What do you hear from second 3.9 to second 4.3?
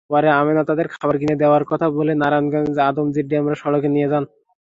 নিয়ে যান।